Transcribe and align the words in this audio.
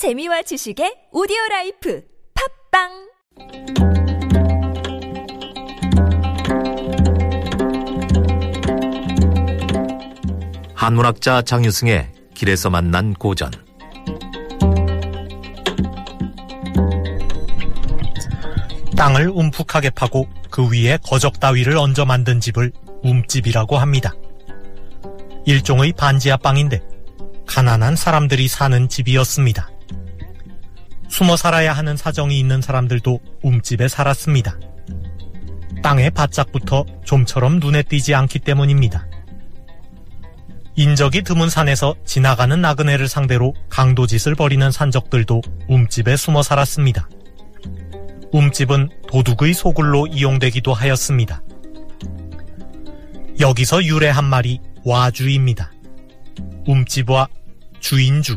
재미와 0.00 0.40
지식의 0.40 1.08
오디오 1.12 1.36
라이프 1.50 2.02
팟빵 2.72 2.88
한문학자 10.74 11.42
장유승의 11.42 12.12
길에서 12.32 12.70
만난 12.70 13.12
고전 13.12 13.50
땅을 18.96 19.28
움푹하게 19.28 19.90
파고 19.90 20.26
그 20.50 20.66
위에 20.72 20.96
거적 21.04 21.40
따위를 21.40 21.76
얹어 21.76 22.06
만든 22.06 22.40
집을 22.40 22.72
움집이라고 23.02 23.76
합니다. 23.76 24.14
일종의 25.44 25.92
반지하 25.92 26.38
빵인데 26.38 26.80
가난한 27.46 27.96
사람들이 27.96 28.48
사는 28.48 28.88
집이었습니다. 28.88 29.69
숨어 31.10 31.36
살아야 31.36 31.72
하는 31.72 31.96
사정이 31.96 32.38
있는 32.38 32.62
사람들도 32.62 33.20
움집에 33.42 33.88
살았습니다. 33.88 34.58
땅에 35.82 36.08
바짝부터 36.10 36.86
좀처럼 37.04 37.58
눈에 37.58 37.82
띄지 37.82 38.14
않기 38.14 38.38
때문입니다. 38.38 39.06
인적이 40.76 41.22
드문 41.22 41.50
산에서 41.50 41.94
지나가는 42.06 42.58
나그네를 42.58 43.08
상대로 43.08 43.54
강도짓을 43.68 44.34
벌이는 44.34 44.70
산적들도 44.70 45.42
움집에 45.68 46.16
숨어 46.16 46.42
살았습니다. 46.42 47.08
움집은 48.32 48.88
도둑의 49.08 49.52
소굴로 49.52 50.06
이용되기도 50.06 50.72
하였습니다. 50.72 51.42
여기서 53.40 53.84
유래한 53.84 54.24
말이 54.24 54.60
와주입니다. 54.84 55.72
움집과 56.66 57.26
주인주, 57.80 58.36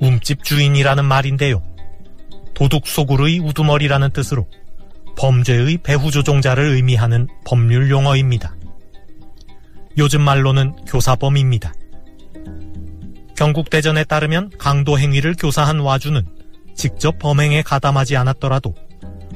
움집 0.00 0.44
주인이라는 0.44 1.04
말인데요. 1.04 1.62
도둑 2.54 2.86
소굴의 2.86 3.38
우두머리라는 3.40 4.10
뜻으로 4.10 4.46
범죄의 5.16 5.78
배후조종자를 5.82 6.64
의미하는 6.64 7.28
법률 7.44 7.90
용어입니다. 7.90 8.54
요즘 9.98 10.22
말로는 10.22 10.76
교사범입니다. 10.86 11.74
경국 13.36 13.70
대전에 13.70 14.04
따르면 14.04 14.50
강도 14.58 14.98
행위를 14.98 15.34
교사한 15.34 15.80
와주는 15.80 16.26
직접 16.74 17.18
범행에 17.18 17.62
가담하지 17.62 18.16
않았더라도 18.16 18.74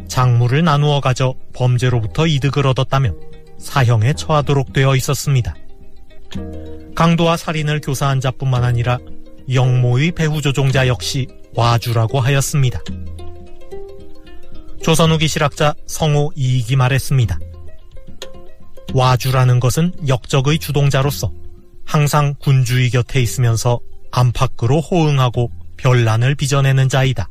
작물을 0.09 0.63
나누어 0.63 1.01
가져 1.01 1.35
범죄로부터 1.55 2.27
이득을 2.27 2.67
얻었다면 2.67 3.19
사형에 3.59 4.13
처하도록 4.13 4.73
되어 4.73 4.95
있었습니다. 4.97 5.55
강도와 6.95 7.37
살인을 7.37 7.81
교사한 7.81 8.21
자뿐만 8.21 8.65
아니라 8.65 8.99
영모의 9.53 10.13
배후조종자 10.13 10.87
역시 10.87 11.27
와주라고 11.55 12.21
하였습니다. 12.21 12.81
조선 14.85 15.11
후기 15.11 15.29
실학자 15.29 15.75
성호 15.87 16.33
이익이 16.37 16.77
말했습니다. 16.77 17.39
와주라는 18.93 19.59
것은 19.59 19.95
역적의 20.07 20.59
주동자로서 20.59 21.33
항상 21.87 22.35
군주의 22.39 22.91
곁에 22.91 23.23
있으면서 23.23 23.81
안팎으로 24.13 24.83
호응하고 24.83 25.51
별난을 25.79 26.35
빚어내는 26.35 26.91
자이다. 26.91 27.31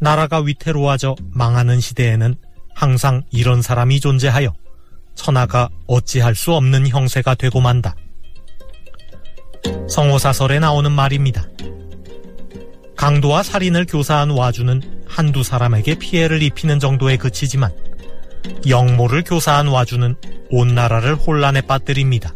나라가 0.00 0.40
위태로워져 0.40 1.14
망하는 1.30 1.78
시대에는 1.78 2.34
항상 2.74 3.22
이런 3.30 3.62
사람이 3.62 4.00
존재하여 4.00 4.52
천하가 5.14 5.68
어찌할 5.86 6.34
수 6.34 6.54
없는 6.54 6.88
형세가 6.88 7.36
되고 7.36 7.60
만다. 7.60 7.94
성호사설에 9.88 10.58
나오는 10.58 10.90
말입니다. 10.90 11.46
강도와 12.96 13.44
살인을 13.44 13.86
교사한 13.86 14.30
와주는 14.30 14.91
한두 15.12 15.42
사람에게 15.42 15.96
피해를 15.96 16.42
입히는 16.42 16.78
정도에 16.78 17.18
그치지만 17.18 17.70
영모를 18.66 19.22
교사한 19.22 19.68
와주는 19.68 20.16
온 20.50 20.74
나라를 20.74 21.14
혼란에 21.14 21.60
빠뜨립니다. 21.60 22.34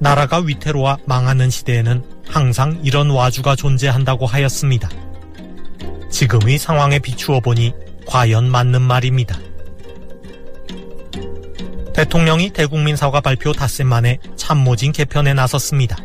나라가 0.00 0.38
위태로워 0.38 0.98
망하는 1.06 1.48
시대에는 1.48 2.02
항상 2.26 2.80
이런 2.82 3.10
와주가 3.10 3.54
존재한다고 3.56 4.26
하였습니다. 4.26 4.88
지금의 6.10 6.58
상황에 6.58 6.98
비추어 6.98 7.40
보니 7.40 7.72
과연 8.06 8.50
맞는 8.50 8.82
말입니다. 8.82 9.38
대통령이 11.94 12.50
대국민 12.50 12.96
사과 12.96 13.20
발표 13.20 13.52
닷새 13.52 13.84
만에 13.84 14.18
참모진 14.36 14.92
개편에 14.92 15.34
나섰습니다. 15.34 15.96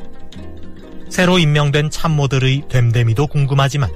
새로 1.10 1.38
임명된 1.38 1.90
참모들의 1.90 2.64
됨됨이도 2.70 3.28
궁금하지만 3.28 3.92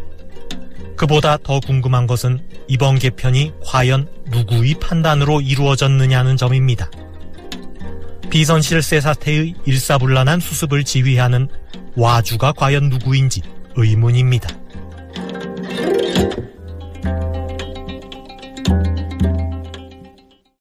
그보다 0.97 1.37
더 1.37 1.59
궁금한 1.59 2.07
것은 2.07 2.39
이번 2.67 2.97
개편이 2.99 3.53
과연 3.63 4.09
누구의 4.29 4.75
판단으로 4.81 5.41
이루어졌느냐는 5.41 6.35
점입니다. 6.35 6.89
비선실세 8.29 8.99
사태의 8.99 9.53
일사불란한 9.65 10.39
수습을 10.39 10.83
지휘하는 10.83 11.47
와주가 11.95 12.51
과연 12.51 12.89
누구인지 12.89 13.41
의문입니다. 13.75 14.49